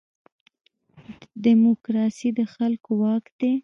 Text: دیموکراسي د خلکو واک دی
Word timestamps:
دیموکراسي 1.43 2.29
د 2.37 2.39
خلکو 2.53 2.91
واک 3.01 3.25
دی 3.39 3.51